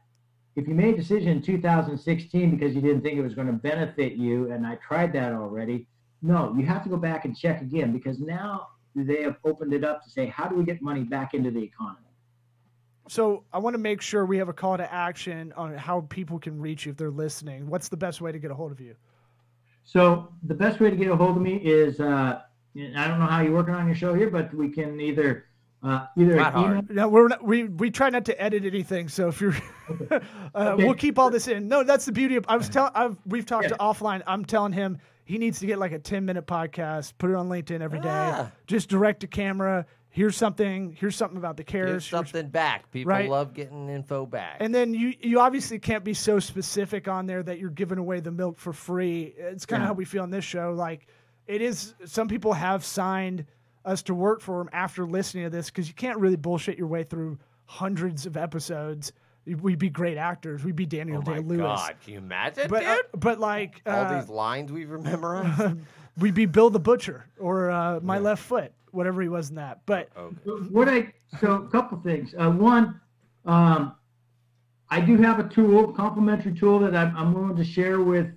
[0.55, 3.53] if you made a decision in 2016 because you didn't think it was going to
[3.53, 5.87] benefit you, and I tried that already,
[6.21, 9.83] no, you have to go back and check again because now they have opened it
[9.83, 12.08] up to say, how do we get money back into the economy?
[13.09, 16.37] So I want to make sure we have a call to action on how people
[16.37, 17.67] can reach you if they're listening.
[17.67, 18.95] What's the best way to get a hold of you?
[19.83, 22.41] So the best way to get a hold of me is, uh,
[22.77, 25.45] I don't know how you're working on your show here, but we can either
[25.81, 29.07] uh, either Not email, No, we're not, we we try not to edit anything.
[29.07, 29.55] So if you're,
[30.11, 30.19] uh,
[30.55, 30.83] Okay.
[30.83, 31.67] we'll keep all this in.
[31.69, 32.45] No, that's the beauty of.
[32.49, 32.91] I was telling.
[32.93, 33.69] I've we've talked Yeah.
[33.69, 34.21] to offline.
[34.27, 37.47] I'm telling him he needs to get like a 10 minute podcast, put it on
[37.49, 38.51] LinkedIn every day, Ah.
[38.67, 39.85] just direct to camera.
[40.19, 40.97] Here's something.
[40.99, 41.87] Here's something about the cares.
[41.87, 42.91] Here's- something back.
[42.91, 43.29] People Right.
[43.29, 44.57] love getting info back.
[44.59, 48.19] And then you you obviously can't be so specific on there that you're giving away
[48.19, 49.33] the milk for free.
[49.37, 49.87] It's kind of Yeah.
[49.87, 50.73] how we feel on this show.
[50.73, 51.07] Like
[51.47, 51.95] it is.
[52.03, 53.45] Some people have signed
[53.85, 56.87] us to work for them after listening to this because you can't really bullshit your
[56.87, 59.13] way through hundreds of episodes.
[59.45, 60.65] We'd be great actors.
[60.65, 61.61] We'd be Daniel oh my Day Lewis.
[61.79, 62.89] God, can you imagine, But dude?
[62.89, 65.77] uh, but like All uh, these lines we've memorized.
[66.19, 69.79] we'd be Bill the Butcher or uh, my left foot, whatever he was in that.
[69.85, 70.35] But okay.
[70.69, 72.33] what I so a couple things.
[72.37, 72.99] Uh, one,
[73.45, 73.95] um,
[74.89, 78.27] I do have a tool, complimentary tool that I'm, I'm willing to share with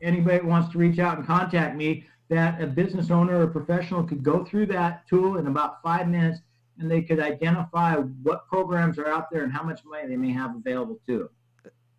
[0.00, 2.06] anybody that wants to reach out and contact me.
[2.28, 6.38] That a business owner or professional could go through that tool in about five minutes,
[6.78, 10.30] and they could identify what programs are out there and how much money they may
[10.30, 11.28] have available to them.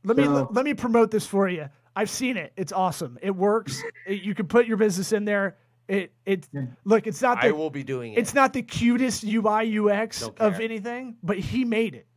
[0.05, 1.69] Let me let me promote this for you.
[1.95, 2.53] I've seen it.
[2.55, 3.17] It's awesome.
[3.21, 3.81] It works.
[4.07, 5.57] It- you can put your business in there.
[5.87, 6.47] It it
[6.85, 7.05] look.
[7.07, 8.19] It's not I the will be doing it.
[8.19, 12.07] it's not the cutest UI UX of anything, but he made it.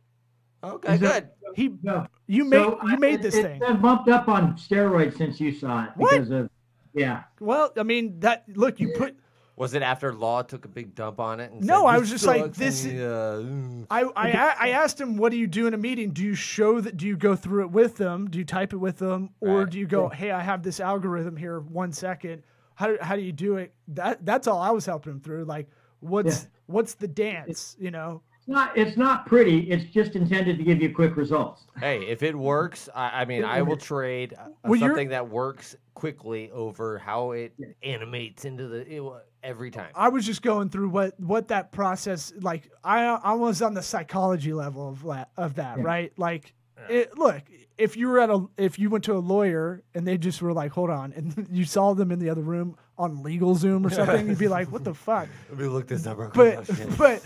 [0.63, 1.29] okay, Is it- good.
[1.55, 2.07] He No.
[2.27, 3.59] you made So, you made it- this it's thing.
[3.59, 6.11] been bumped up on steroids since you saw it What?
[6.11, 6.49] because of
[6.93, 7.23] yeah.
[7.41, 8.79] Well, I mean that look.
[8.79, 9.17] You put
[9.57, 11.51] Was it after Law took a big dump on it?
[11.51, 13.85] And No, said, I was just like, this and, is- uh.
[13.89, 16.11] I, I a- I asked him, "What do you do in a meeting?
[16.11, 16.97] Do you show that?
[16.97, 18.29] Do you go through it with them?
[18.29, 19.69] Do you type it with them, or Right.
[19.69, 21.59] do you go, "Hey, I have this algorithm here.
[21.61, 22.43] One second.
[22.75, 25.45] How do, how do you do it?" That that's all I was helping him through.
[25.45, 25.69] Like,
[26.01, 26.49] what's Yeah.
[26.65, 27.77] what's the dance?
[27.79, 28.21] You know?
[28.47, 29.71] It's not it's not pretty.
[29.71, 31.63] It's just intended to give you quick results.
[31.79, 36.51] Hey, if it works, I, I mean, I will trade Well, something that works quickly
[36.51, 39.03] over how it animates into the it,
[39.41, 39.89] every time.
[39.95, 42.69] I was just going through what what that process like.
[42.83, 45.83] I I was on the psychology level of that of that, Yeah.
[45.83, 46.13] right?
[46.15, 46.53] Like,
[46.89, 47.41] it, look,
[47.77, 50.53] if you were at a if you went to a lawyer and they just were
[50.53, 54.27] like, hold on, and you saw them in the other room on LegalZoom or something,
[54.27, 55.27] you'd be like, what the fuck?
[55.49, 56.17] Let me look this up.
[56.17, 56.79] real But quick.
[56.87, 57.23] Oh, but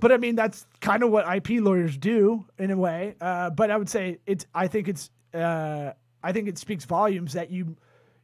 [0.00, 3.14] but I mean that's kind of what IP lawyers do in a way.
[3.20, 7.34] Uh, but I would say it's I think it's uh, I think it speaks volumes
[7.34, 7.76] that you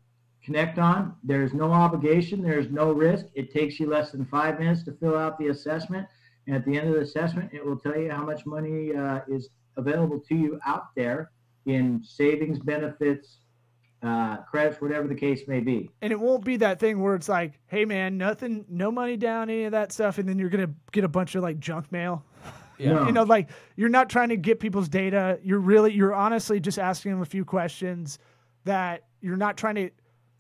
[0.45, 1.15] connect on.
[1.23, 2.43] There's no obligation.
[2.43, 3.27] There's no risk.
[3.35, 6.07] It takes you less than five minutes to fill out the assessment.
[6.47, 9.21] And at the end of the assessment, it will tell you how much money uh,
[9.29, 11.31] is available to you out there
[11.67, 13.39] in savings, benefits,
[14.03, 15.91] uh, credits, whatever the case may be.
[16.01, 19.51] And it won't be that thing where it's like, hey man, nothing, no money down,
[19.51, 22.25] any of that stuff, and then you're gonna get a bunch of like junk mail.
[22.79, 22.95] Yeah.
[22.95, 23.05] No.
[23.07, 25.39] You know, like you're not trying to get people's data.
[25.43, 28.19] You're really, you're honestly just asking them a few questions
[28.65, 29.91] that you're not trying to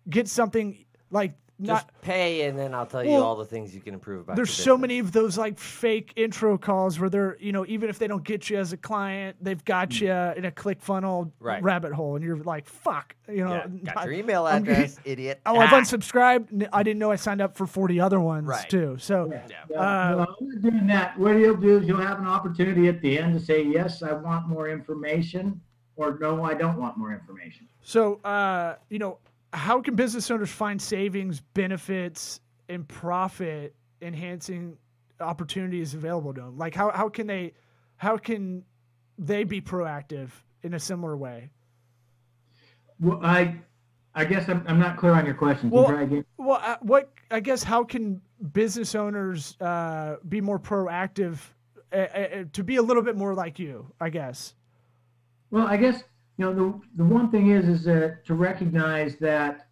[0.08, 1.32] get something like
[1.62, 1.86] not.
[1.88, 4.34] Just pay, and then I'll tell you Well, all the things you can improve about.
[4.36, 7.90] There's your so many of those like fake intro calls where they're, you know, even
[7.90, 11.26] if they don't get you as a client, they've got you in a click funnel
[11.26, 11.32] Mm.
[11.38, 11.62] Right.
[11.62, 13.56] rabbit hole, and you're like, fuck, you know.
[13.56, 15.42] Yeah, got I- your email I'm address, idiot.
[15.44, 15.80] Oh, I've Ah.
[15.82, 16.66] unsubscribed.
[16.72, 18.66] I didn't know I signed up for 40 other ones Right.
[18.70, 18.96] too.
[18.98, 19.30] So,
[19.70, 21.18] Yeah, Uh, no, doing that.
[21.18, 24.12] What you'll do is you'll have an opportunity at the end to say, yes, I
[24.14, 25.60] want more information,
[25.96, 27.66] or no, I don't want more information.
[27.82, 29.18] so uh, you know,
[29.52, 34.76] how can business owners find savings, benefits, and profit enhancing
[35.20, 36.58] opportunities available to them?
[36.58, 37.52] Like, how how can they,
[37.96, 38.64] how can
[39.18, 40.30] they be proactive
[40.62, 41.50] in a similar way?
[43.00, 43.56] Well, I,
[44.14, 45.70] I guess I'm, I'm not clear on your question.
[45.70, 46.24] You Well- again?
[46.36, 48.20] Well, uh, what I guess how can
[48.52, 51.38] business owners uh, be more proactive
[51.92, 53.92] uh, uh, to be a little bit more like you?
[54.00, 54.54] I guess.
[55.50, 56.04] Well, I guess
[56.40, 59.66] you know the the one thing is is that to recognize that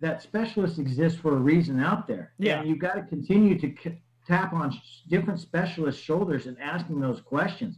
[0.00, 2.32] that specialists exist for a reason out there.
[2.38, 2.60] Yeah.
[2.60, 7.00] And you've got to continue to c- tap on sh- different specialists' shoulders and asking
[7.00, 7.76] those questions.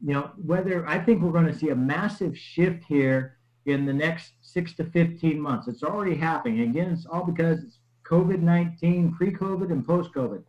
[0.00, 3.92] You know, whether I think we're going to see a massive shift here in the
[3.92, 5.66] next six to 15 months.
[5.66, 6.60] It's already happening.
[6.60, 10.44] Again, it's all because it's COVID 19, pre COVID, and post COVID.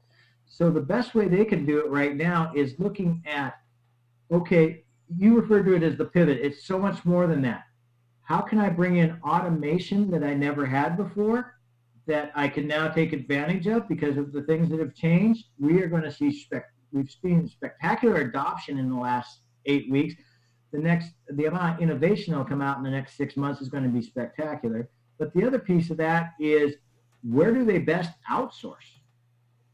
[0.45, 3.55] So the best way they can do it right now is looking at
[4.31, 4.83] okay,
[5.17, 6.39] you refer to it as the pivot.
[6.41, 7.63] It's so much more than that.
[8.23, 11.55] How can I bring in automation that I never had before
[12.05, 15.45] that I can now take advantage of because of the things that have changed?
[15.59, 16.65] We are going to see spec.
[16.91, 20.15] We've seen spectacular adoption in the last eight weeks.
[20.71, 23.69] The next, the amount of innovation that'll come out in the next six months is
[23.69, 24.89] going to be spectacular.
[25.17, 26.75] But the other piece of that is
[27.23, 28.99] where do they best outsource?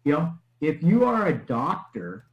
[0.05, 2.25] You know, if you are a doctor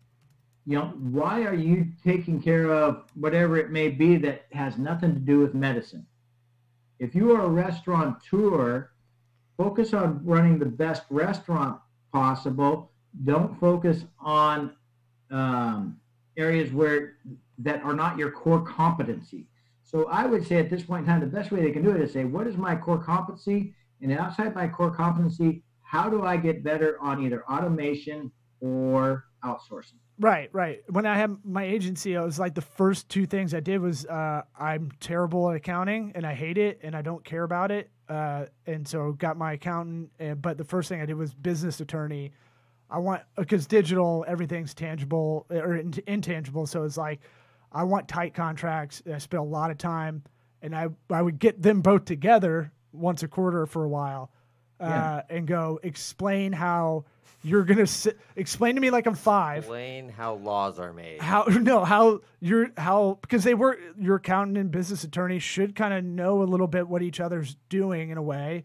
[0.67, 5.13] you know, why are you taking care of whatever it may be that has nothing
[5.15, 6.07] to do with medicine?
[6.99, 8.91] If you are a restaurateur,
[9.57, 11.81] focus on running the best restaurant
[12.13, 12.91] possible.
[13.25, 14.75] Don't focus on
[15.31, 15.99] um,
[16.37, 17.15] areas where
[17.59, 19.47] that are not your core competency.
[19.83, 21.91] So I would say at this point in time, the best way they can do
[21.91, 23.75] it is say, what is my core competency?
[24.01, 29.99] And outside my core competency, how do I get better on either automation or outsourcing?
[30.23, 30.83] Right, right.
[30.89, 34.07] When I had my agency, I was like the first two things I did was
[34.07, 37.91] uh, I'm terrible at accounting and I hate it and I don't care about it.
[38.09, 40.11] Uh, and so got my accountant.
[40.21, 42.31] And, but the first thing I did was business attorney.
[42.89, 46.67] I want because digital everything's tangible or in, intangible.
[46.67, 47.21] So it's like
[47.73, 49.03] I want tight contracts.
[49.05, 50.23] And I spent a lot of time,
[50.61, 54.31] and I I would get them both together once a quarter for a while,
[54.79, 55.23] uh, Yeah.
[55.31, 57.07] and go explain how
[57.43, 59.59] you're gonna sit, explain to me like I'm five.
[59.59, 61.21] Explain how laws are made.
[61.21, 65.93] how no how you're how because they were your accountant and business attorney should kind
[65.95, 68.65] of know a little bit what each other's doing in a way.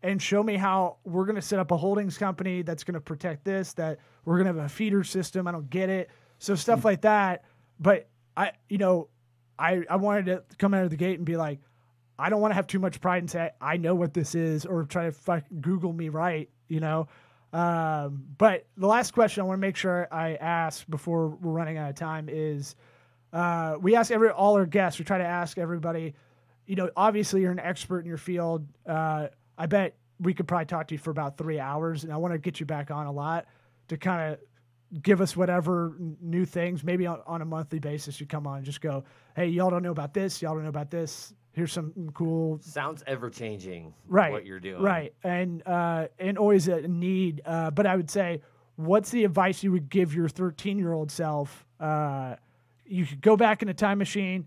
[0.00, 3.00] And show me how we're going to set up a holdings company that's going to
[3.00, 6.10] protect this that we're going to have a feeder system i don't get it.
[6.38, 7.44] So stuff like that.
[7.80, 9.08] But i you know
[9.58, 11.58] i i wanted to come out of the gate and be like
[12.18, 14.64] i don't want to have too much pride and say i know what this is
[14.64, 17.08] or try to fuck google me right you know
[17.52, 21.78] um, but the last question I want to make sure I ask before we're running
[21.78, 22.74] out of time is
[23.32, 24.98] uh, we ask every all our guests.
[24.98, 26.14] We try to ask everybody.
[26.66, 28.66] You know, obviously you're an expert in your field.
[28.86, 32.16] Uh, I bet we could probably talk to you for about three hours, and I
[32.16, 33.46] want to get you back on a lot
[33.88, 34.38] to kind of
[35.02, 36.82] give us whatever new things.
[36.82, 39.04] Maybe on, on a monthly basis, you come on and just go,
[39.36, 40.40] "Hey, y'all don't know about this.
[40.42, 41.34] Y'all don't know about this.
[41.52, 43.92] Here's some cool Sounds ever changing.
[44.06, 44.80] right What you're doing.
[44.80, 48.42] right and uh and always a need uh but i would say
[48.76, 52.36] what's the advice you would give your 13 year old self uh
[52.86, 54.46] you could go back in a time machine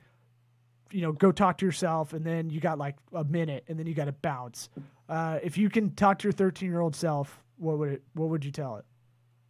[0.92, 3.88] you know go talk to yourself and then you got like a minute and then
[3.88, 4.70] you got to bounce
[5.10, 8.30] uh if you can talk to your 13 year old self what would it what
[8.30, 8.86] would you tell it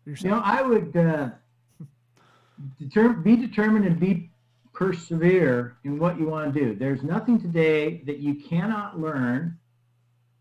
[0.05, 1.29] You know, I would uh,
[2.79, 4.31] deter- be determined and be
[4.73, 6.75] persevere in what you want to do.
[6.75, 9.57] There's nothing today that you cannot learn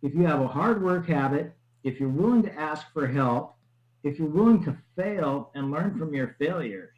[0.02, 1.52] if you have a hard work habit,
[1.84, 3.56] if you're willing to ask for help,
[4.02, 6.94] if you're willing to fail and learn from your failures.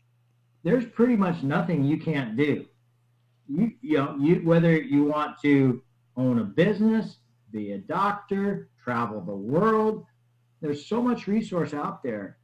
[0.62, 2.66] There's pretty much nothing you can't do.
[3.48, 5.82] You, you know, you whether you want to
[6.16, 7.16] own a business,
[7.50, 10.06] be a doctor, travel the world,
[10.60, 12.36] there's so much resource out there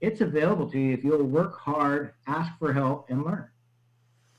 [0.00, 3.48] it's available to you if you'll work hard, ask for help, and learn.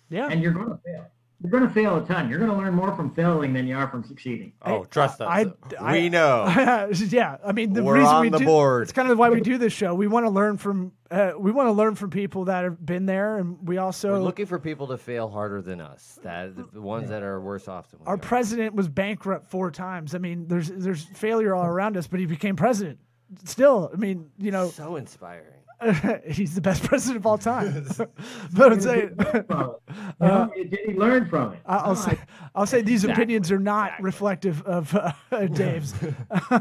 [0.10, 1.06] yeah And you're going to fail.
[1.40, 2.32] You're going to fail a ton.
[2.32, 4.54] You're going to learn more from failing than you are from succeeding.
[4.64, 5.28] Oh, trust us.
[5.30, 6.46] I- I- we know.
[7.10, 8.82] yeah i mean the We're reason on we the do board.
[8.84, 11.52] it's kind of why we do this show we want to learn from uh, we
[11.52, 14.58] want to learn from people that have been there and we also We're looking for
[14.60, 16.20] people to fail harder than us.
[16.24, 18.18] That the ones that are worse off than we Our are.
[18.18, 20.16] president was bankrupt four times.
[20.16, 23.00] I mean, there's there's failure all around us, but he became president.
[23.44, 25.54] Still, I mean, you know, so inspiring.
[26.28, 27.86] he's the best president of all time.
[28.54, 30.58] but I'm saying, Did he learn from it?
[30.58, 31.60] You did he learn from it?
[31.68, 32.18] I'll No, say,
[32.56, 34.06] I'll say these Exactly, opinions are not exactly.
[34.06, 35.12] reflective of uh,
[35.54, 35.94] Dave's.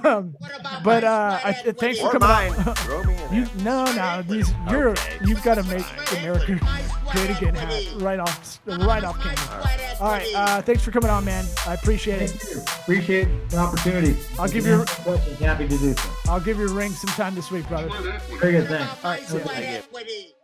[0.04, 0.36] um,
[0.84, 2.52] but uh, I, thanks for coming mine.
[2.52, 2.74] on.
[2.74, 5.18] Throw me in You no no these you're Okay.
[5.24, 5.86] you've got to make
[6.18, 6.60] America equity.
[6.62, 9.62] My sweat great again hat right off right off camera.
[9.98, 11.46] All right, uh, thanks for coming on, man.
[11.66, 12.44] I appreciate it.
[12.52, 12.60] You.
[12.60, 14.14] Appreciate the opportunity.
[14.38, 15.38] I'll If give you you- have questions.
[15.38, 16.10] Happy to do so.
[16.28, 17.88] I'll give you a ring sometime this week, brother.
[18.38, 18.68] Very good.
[18.68, 19.32] Thanks.
[19.32, 20.35] All right?